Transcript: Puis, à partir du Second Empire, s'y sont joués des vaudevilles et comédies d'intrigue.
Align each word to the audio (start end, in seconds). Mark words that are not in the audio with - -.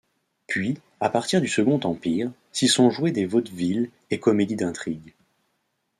Puis, 0.47 0.79
à 0.99 1.11
partir 1.11 1.41
du 1.41 1.47
Second 1.47 1.79
Empire, 1.83 2.31
s'y 2.51 2.67
sont 2.67 2.89
joués 2.89 3.11
des 3.11 3.27
vaudevilles 3.27 3.91
et 4.09 4.19
comédies 4.19 4.55
d'intrigue. 4.55 5.13